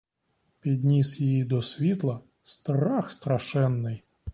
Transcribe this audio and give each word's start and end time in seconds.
Підніс 0.59 1.19
її 1.19 1.43
до 1.43 1.61
світла— 1.61 2.21
страх 2.43 3.11
страшенний! 3.11 4.03